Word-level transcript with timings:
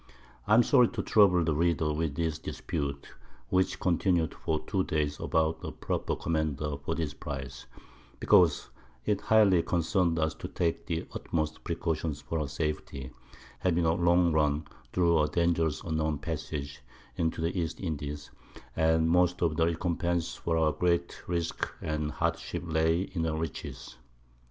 I 0.47 0.55
am 0.55 0.63
sorry 0.63 0.87
to 0.93 1.03
trouble 1.03 1.43
the 1.43 1.53
Reader 1.53 1.93
with 1.93 2.15
these 2.15 2.39
Disputes, 2.39 3.07
which 3.49 3.79
continued 3.79 4.33
for 4.33 4.59
two 4.61 4.83
Days 4.83 5.19
about 5.19 5.59
a 5.63 5.71
proper 5.71 6.15
Commander 6.15 6.77
for 6.83 6.95
this 6.95 7.13
Prize; 7.13 7.67
because 8.19 8.71
it 9.05 9.21
highly 9.21 9.61
concern'd 9.61 10.17
us 10.17 10.33
to 10.33 10.47
take 10.47 10.87
the 10.87 11.07
utmost 11.13 11.63
Precautions 11.63 12.19
for 12.19 12.39
her 12.39 12.47
Safety, 12.47 13.11
having 13.59 13.85
a 13.85 13.93
long 13.93 14.31
Run 14.33 14.65
through 14.91 15.27
dangerous 15.27 15.83
unknown 15.83 16.17
Passages, 16.17 16.79
into 17.17 17.39
the 17.39 17.55
East 17.55 17.79
Indies, 17.79 18.31
and 18.75 19.07
most 19.07 19.43
of 19.43 19.55
the 19.55 19.67
Recompence 19.67 20.33
for 20.35 20.57
our 20.57 20.71
great 20.71 21.21
Risques 21.27 21.69
and 21.79 22.09
Hardships 22.09 22.65
lay 22.65 23.01
in 23.01 23.25
her 23.25 23.35
Riches. 23.35 23.97